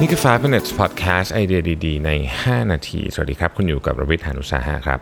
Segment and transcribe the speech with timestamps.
[0.00, 2.10] นี่คือ 5 minutes podcast ไอเดียดีๆ ใน
[2.42, 5.00] 5 นาที สวัสดีครับ คุณอยู่กับรวิทยานุสาหะครับ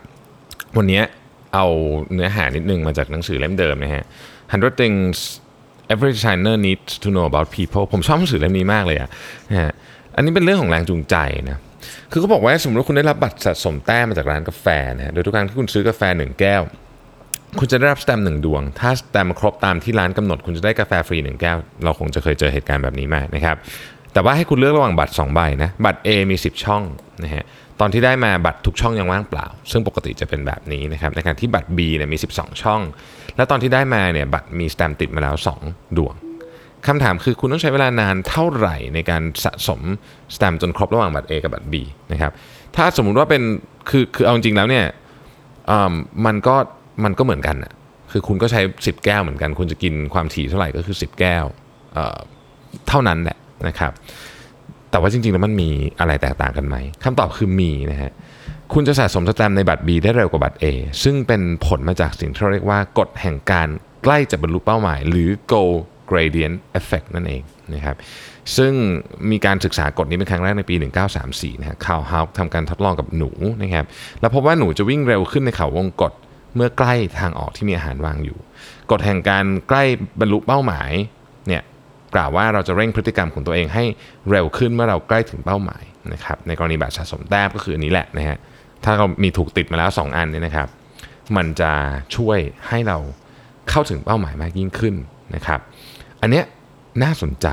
[0.77, 1.01] วันนี้
[1.53, 1.65] เอา
[2.13, 4.03] เนื้อหานิดนึงมาจากหนังสือเล่มเดิมนะฮะ
[4.41, 5.15] 100 things
[5.93, 9.09] every designer needs to know about people ผมชอบหนังสือเล่มนี้มากเลยอะ
[9.49, 9.71] นะฮะ
[10.15, 11.15] อันนี้เป็นเรื่องของแรงจูงใจ
[11.49, 11.59] นะ
[12.11, 14.65] คือเขาบอกว่าสมมติว่าคุณได้รับบัตรสะสมแต้มมาจากร้านกาแฟ
[14.97, 16.61] นะฮะ โดยทุกครั้งที่คุณซื้อกาแฟหนึ่งแก้ว
[17.59, 23.57] คุณจะได้รับสแตมป์หนึ่งดวง ถ้าสแตมป์ครบตามที่ร้านกำหนด คุณจะได้กาแฟฟรีหนึ่งแก้ว เราคงจะเคยเจอเหตุการณ์แบบนี้มานะครับ
[24.17, 26.83] แต่ว่าให้คุณเลือกระหว่างบัตร 2 ใบนะบัตร A มี 10 ช่อง
[27.23, 27.43] นะฮะ
[27.79, 32.81] ตอนที่ได้มาบัตรทุกช่องยังว่างเปล่า ซึ่งปกติจะเป็นแบบนี้นะครับในขณะที่บัตร B เนี่ยมี 12 ช่อง
[33.35, 35.35] และตอนที่ได้มาเนี่ยบัตรมีสแตมป์ติดมาแล้ว
[35.65, 36.13] 2 ดวง
[36.87, 39.81] คำถามคือคุณต้องใช้เวลานานเท่าไหร่ในการสะสม
[40.35, 41.75] สแตมป์จนครบระหว่างบัตร A กับบัตร B
[42.11, 42.31] นะครับ
[42.75, 43.41] ถ้าสมมุติว่าเป็น
[43.89, 44.85] คือคือเอาจริงแล้วเนี่ย
[45.71, 45.93] อ่า
[46.25, 46.55] มันก็
[47.03, 47.73] มันก็เหมือนกันอะ
[48.11, 51.45] คือคุณก็ใช้ 10 แก้วเหมือนกัน คุณจะกินความถี่เท่าไหร่ก็คือ 10 แก้ว
[51.93, 52.17] เอ่อ
[52.89, 53.91] เท่านั้นแหละ นะครับ
[54.91, 55.69] แต่ว่าจริงๆแล้วมันมี
[55.99, 58.11] อะไรแตกต่างกันไหมคำตอบคือมีนะฮะ
[58.73, 60.65] คุณจะสะสมสแตมในบัตร B ได้เร็วกว่าบัตร A
[61.03, 63.67] ซึ่งเป็นผลมาจากสิ่งที่เราเรียกว่ากฎแห่งการ
[64.03, 65.73] ใกล้จะบรรลุเป้าหมาย หรือ goal
[66.09, 67.41] gradient effect นั่นเอง
[67.73, 67.95] นะครับ
[68.57, 68.73] ซึ่ง
[69.31, 70.75] มีการศึกษากฎนี้เป็นครั้งแรกในปี
[71.17, 73.85] 1934นะฮะคาวฮาวทำการทดลองกับหนูนะครับ
[74.21, 76.13] แล้วพบว่าหนูจะวิ่งเร็วขึ้นในเขาวงกต
[76.55, 78.37] เมื่อใกล้ทางออกที่มีอาหารวางอยู่
[78.91, 79.83] กฎแห่งการใกล้
[80.19, 80.91] บรรลุเป้าหมาย
[81.47, 81.61] เนี่ย
[82.15, 83.85] กล่าวว่าเราจะเร่งพฤติกรรมของตัวเองให้
[84.29, 88.37] เร็วขึ้นเมื่อเราใกล้ถึงเป้าหมายนะครับในกรณีแบบสะสมแต้มก็คืออันนี้แหละนะฮะ
[88.83, 90.67] ถ้าเรามีถูกติดมาแล้ว 2 อันเนี่ยนะครับ
[91.37, 91.71] มันจะ
[92.15, 92.97] ช่วยให้เรา
[93.69, 94.95] เข้าถึงเป้าหมายมากยิ่งขึ้น
[95.35, 95.59] นะครับ
[96.21, 96.45] อันเนี้ย
[97.03, 97.47] น่าสนใจ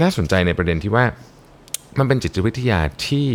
[0.00, 1.04] น่าสนใจในประเด็นที่ว่า
[1.98, 3.28] มันเป็นจิตวิทยาที่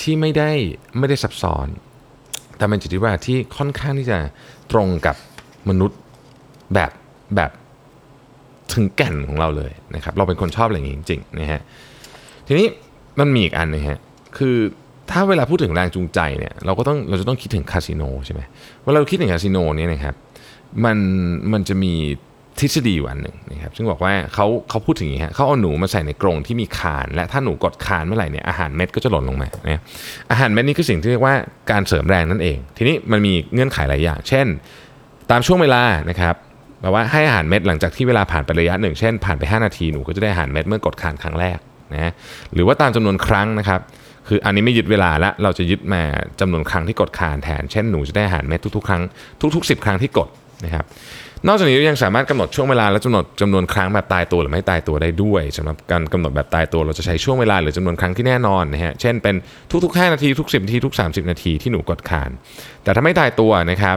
[0.00, 0.50] ที่ไม่ได้
[0.98, 1.66] ไม่ได้ซับซ้อน
[2.56, 4.18] แต่เป็นจิตวิทยาที่ค่อนข้างที่จะ
[4.72, 5.16] ตรงกับ
[5.68, 5.98] มนุษย์
[6.74, 6.90] แบบ
[7.36, 7.50] แบบ
[8.72, 11.60] ถึงแก่นของเราเลยนะครับ เราเป็นคนชอบอะไรอย่างนี้จริงๆนะฮะ
[12.46, 12.66] ทีนี้
[13.20, 14.00] มันมีอีกอันหนึงฮะ
[14.38, 14.56] คือ
[15.10, 18.40] ถ้าเวลาพูดถึงแรงจูงใจเนี่ยเราก็ต้องเราจะต้องคิดถึงคาสิโนใช่ไหม
[18.82, 20.14] เวลาเราคิดถึงคาสิโนเนี่ยนะครับ
[20.84, 20.98] มัน
[21.52, 21.94] มันจะมี
[22.60, 29.80] ทฤษฎีอยู่อันหนึ่งนะครับซึ่งบอกว่าเขาเขาพูดถึงอย่างนี้ฮะเขาเอาหนูมาใส่ในกรงที่มีคาน และถ้าหนูกดคานเมื่อไหร่เนี่ยอาหารเม็ดก็จะหล่นลงมานะ
[30.30, 31.34] อาหารเม็ดนี่คือสิ่งที่เรียกว่า
[31.70, 34.46] การเสริมแรงนั่นเอง ทีนี้มันมีเงื่อนไขหลายอย่าง เช่น
[35.30, 36.34] ตามช่วงเวลานะครับ
[36.84, 41.58] แบบว่าให้อาหารเม็ดหลังจากที่เวลาผ่านไประยะหนึ่ง เช่นผ่านไป 5 นาทีหนูก็จะได้อาหารเม็ดเมื่อกดคานครั้งแรก
[41.92, 42.12] นะ
[42.54, 43.80] หรือว่าตามจำนวนครั้งนะครับ
[44.28, 46.02] คืออันนี้ไม่ยึดเวลาละเราจะยึดมา
[46.40, 49.02] จำนวนครั้งที่กดคานแทน เช่นหนูจะได้อาหารเม็ดทุกๆครั้ง
[49.56, 50.28] ทุก ๆ 10 ครั้งที่กด
[50.64, 50.84] นะครับ
[51.48, 59.34] นอกจากนี้ยังสามารถกำหนดช่วงเวลาและกำหนดจำนวนครั้งแบบตายตัวหรือไม่ตายตัวได้ด้วยสำหรับการกำหนดแบบตายตัว เราจะใช้ช่วงเวลาหรือจำนวนครั้งที่แน่นอนนะฮะเช่นเป็น
[59.84, 62.30] ทุกๆ 5 นาทีทุก 10นาทีทุก 30 นาทีที่หนูกดคาน
[62.84, 63.96] แต่ถ้าไม่ตายตัวนะครับ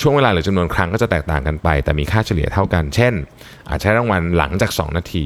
[0.00, 3.14] ช่วงเวลาหรือจำนวนครั้งก็จะแตกต่างกันไป แต่มีค่าเฉลี่ยเท่ากัน เช่น
[3.68, 5.24] อาจใช้รางวัลหลังจาก 2 นาที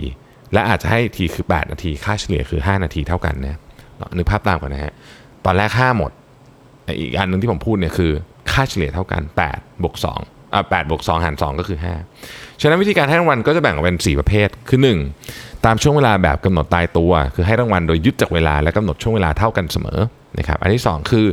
[0.52, 3.58] และอาจจะให้ทีคือ 8 นาที ค่าเฉลี่ยคือ 5 นาทีเท่ากันนะ
[4.16, 4.92] นึกภาพตามกันนะฮะ
[5.44, 6.10] ตอนแรก 5 หมด
[7.00, 8.12] อีกอันหนึ่งที่ผมพูดเนี่ยคือ
[8.52, 9.22] ค่าเฉลี่ยเท่ากัน
[9.52, 11.78] 8บวก2อ่า8บวก2หาร 2 ก็คือ
[12.18, 14.80] 5 ฉะนั้นวิธีการให้รางวัลก็จะแบ่งออกเป็น 4 ประเภท คือ
[15.22, 20.00] 1 ตามช่วงเวลาแบบกำหนดตายตัว คือให้รางวัลโดยยึดจากเวลาและกำหนดช่วงเวลาเท่ากันเสมอ
[20.38, 21.26] นะครับ อันที่ 2 คือ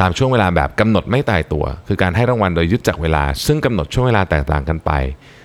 [0.00, 4.90] ตามช่วงเวลาแบบกำหนดไม่ตายตัว คือการให้รางวัลโดยยึดจากเวลา ซึ่งกำหนดช่วงเวลาแตกต่างกันไป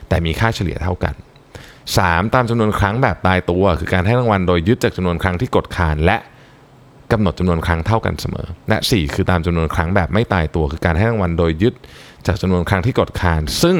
[0.07, 1.13] แต่มีค่าเฉลี่ยเท่ากัน
[1.73, 2.33] 3.
[2.33, 6.17] ตามจำนวนครั้งแบบตายตัว คือการให้รางวัลโดยยึดจากจำนวนครั้งที่กดคานและ
[7.11, 11.73] กำหนดจำนวนครั้งเท่ากันเสมอ และ 4 คือตามจำนวนครั้งแบบไม่ตายตัว คือการให้รางวัลโดยยึด
[12.27, 13.77] จากจำนวนครั้งที่กดคาน ซึ่ง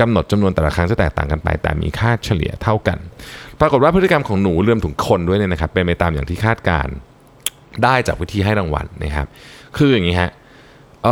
[0.00, 2.98] กำหนดจำนวนแต่ละครั้งจะแตกต่างกันไป แต่มีค่าเฉลี่ยเท่ากัน
[3.60, 6.94] ปรากฏว่าพฤติกรรมของหนูเรวมถึงคนด้วยเนี่ยนะครับเป็นไปตามอย่างที่คาดการณ์
[7.84, 9.26] ได้จากวิธีให้รางวัลนะครับ
[9.76, 10.30] คืออย่างนี้ฮะ
[11.04, 11.06] เ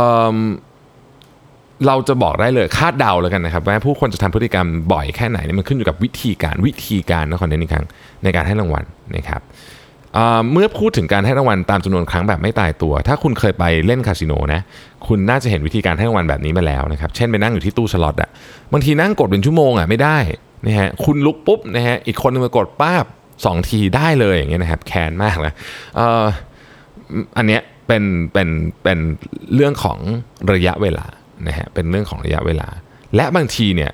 [1.87, 7.85] เราจะบอกได้เลยคาดเดาแล้วกันนะครับว่าผู้คนจะทำพฤติกรรมบ่อยแค่ไหนเนี่ยมันขึ้นอยู่กับวิธีการวิธีการนะขอเน้นอีกครั้ง
[8.23, 8.83] ในการให้รางวัล
[9.15, 9.41] นะครับ
[10.13, 14.61] เเมื่อพูดถึงการให้รางวัลตามจำนวนครั้งแบบไม่ตายตัว ถ้าคุณเคยไปเล่นคาสิโนนะ
[15.07, 18.29] คุณน่าจะเห็นวิธีการให้รางวัลแบบนี้มาแล้วนะครับเช่นไปนั่งอยู่ที่ตู้สล็อตอะ
[18.73, 20.17] บางทีนั่งกดเป็นชั่วโมงอะไม่ได้
[20.65, 23.05] นะฮะคุณลุกปุ๊บนะฮะอีกคนนึงมากดป้าบ
[23.45, 25.53] สองทีได้เลยอย่างเงี้ยนะครับแคนมากนะ
[25.95, 26.25] เออ
[27.37, 28.03] อันเนี้ยเป็น
[28.33, 28.49] เป็น
[28.83, 28.99] เป็น
[29.55, 29.99] เรื่องของ
[30.53, 31.05] ระยะเวลา
[31.47, 32.67] นะฮะเป็นเรื่องของระยะเวลา
[33.15, 33.91] และบางทีเนี่ย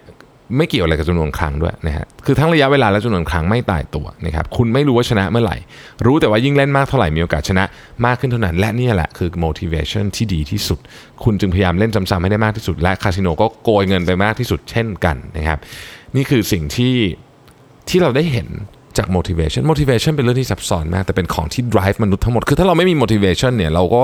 [0.58, 5.58] ไม่เกี่ยวอะไรกับจำนวนครั้งด้วยนะฮะคือทั้งระยะเวลาและจำนวนครั้งไม่ตายตัวนะครับคุณไม่รู้ว่าชนะเมื่อไหร่
[6.06, 7.64] รู้แต่ว่ายิ่งเล่นมากเท่าไหร่มีโอกาสชนะ
[8.06, 10.80] มากขึ้นเท่านั้น และนี่แหละคือ motivation ที่ดีที่สุด
[11.24, 15.60] คุณจึงพยายามเล่นซ้ำๆให้ได้มากที่สุด และคาสิโนก็โกยเงินไปมากที่สุดเช่นกันนะครับ
[16.16, 16.96] นี่คือสิ่งที่
[17.90, 18.48] ที่เราได้เห็น
[18.98, 24.04] จาก motivation motivation เป็นเรื่องที่ซับซ้อนมาก แต่เป็นของที่ drive มนุษย์ทั้งหมด คือถ้าเราไม่มี motivation เนี่ยเราก็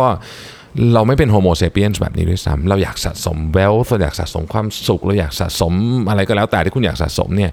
[0.93, 5.73] เราไม่เป็น homo sapiens แบบนี้ด้วยซ้ำเราอยากสะสม wealth เราอยากสะสมความสุข เราอยากสะสม
[6.09, 7.51] อะไรก็แล้วแต่ที่คุณอยากสะสมเนี่ย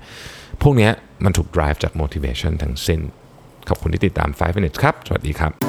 [0.62, 0.90] พวกนี้
[1.24, 3.00] มันถูก drive จาก motivation ทั้งสิ้น
[3.68, 5.65] ขอบคุณที่ติดตาม 5 minutes ครับ สวัสดีครับ